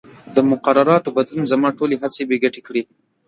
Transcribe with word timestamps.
د 0.35 0.37
مقرراتو 0.49 1.13
بدلون 1.17 1.45
زما 1.53 1.69
ټولې 1.77 1.95
هڅې 2.03 2.23
بې 2.29 2.37
ګټې 2.43 2.61
کړې. 2.67 2.81